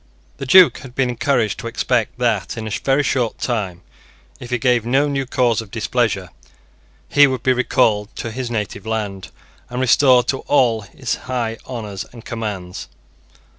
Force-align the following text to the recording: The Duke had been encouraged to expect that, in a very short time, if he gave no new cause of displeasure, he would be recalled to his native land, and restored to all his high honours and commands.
The 0.37 0.47
Duke 0.47 0.79
had 0.79 0.95
been 0.95 1.11
encouraged 1.11 1.59
to 1.59 1.67
expect 1.67 2.17
that, 2.17 2.57
in 2.57 2.65
a 2.67 2.71
very 2.71 3.03
short 3.03 3.37
time, 3.37 3.83
if 4.39 4.49
he 4.49 4.57
gave 4.57 4.83
no 4.83 5.07
new 5.07 5.27
cause 5.27 5.61
of 5.61 5.69
displeasure, 5.69 6.29
he 7.07 7.27
would 7.27 7.43
be 7.43 7.53
recalled 7.53 8.09
to 8.15 8.31
his 8.31 8.49
native 8.49 8.87
land, 8.87 9.29
and 9.69 9.79
restored 9.79 10.27
to 10.29 10.39
all 10.47 10.81
his 10.81 11.13
high 11.29 11.59
honours 11.67 12.03
and 12.11 12.25
commands. 12.25 12.87